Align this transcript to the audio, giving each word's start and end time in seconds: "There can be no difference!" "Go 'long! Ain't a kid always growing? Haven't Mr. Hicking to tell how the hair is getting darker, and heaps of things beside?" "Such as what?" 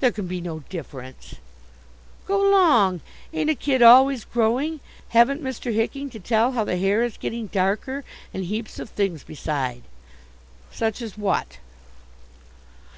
"There 0.00 0.12
can 0.12 0.26
be 0.26 0.42
no 0.42 0.58
difference!" 0.68 1.36
"Go 2.26 2.38
'long! 2.38 3.00
Ain't 3.32 3.48
a 3.48 3.54
kid 3.54 3.80
always 3.80 4.26
growing? 4.26 4.80
Haven't 5.08 5.42
Mr. 5.42 5.72
Hicking 5.74 6.10
to 6.10 6.20
tell 6.20 6.52
how 6.52 6.62
the 6.64 6.76
hair 6.76 7.02
is 7.02 7.16
getting 7.16 7.46
darker, 7.46 8.04
and 8.34 8.44
heaps 8.44 8.78
of 8.78 8.90
things 8.90 9.24
beside?" 9.24 9.80
"Such 10.70 11.00
as 11.00 11.16
what?" 11.16 11.56